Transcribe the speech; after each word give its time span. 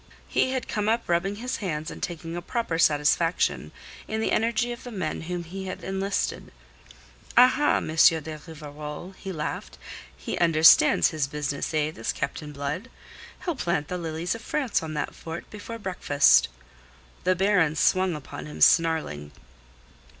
He 0.27 0.49
had 0.51 0.67
come 0.67 0.89
up 0.89 1.07
rubbing 1.07 1.35
his 1.35 1.57
hands 1.57 1.91
and 1.91 2.01
taking 2.01 2.35
a 2.35 2.41
proper 2.41 2.79
satisfaction 2.79 3.71
in 4.07 4.19
the 4.19 4.31
energy 4.31 4.71
of 4.71 4.83
the 4.83 4.89
men 4.91 5.21
whom 5.21 5.43
he 5.43 5.65
had 5.67 5.83
enlisted. 5.83 6.51
"Aha, 7.37 7.77
M. 7.77 7.89
de 7.95 8.39
Rivarol!" 8.47 9.13
he 9.19 9.31
laughed. 9.31 9.77
"He 10.17 10.39
understands 10.39 11.09
his 11.09 11.27
business, 11.27 11.71
eh, 11.75 11.91
this 11.91 12.11
Captain 12.13 12.51
Blood. 12.51 12.89
He'll 13.45 13.53
plant 13.55 13.89
the 13.89 13.99
Lilies 13.99 14.33
of 14.33 14.41
France 14.41 14.81
on 14.81 14.95
that 14.95 15.13
fort 15.13 15.47
before 15.51 15.77
breakfast." 15.77 16.47
The 17.23 17.35
Baron 17.35 17.75
swung 17.75 18.15
upon 18.15 18.47
him 18.47 18.59
snarling. 18.59 19.31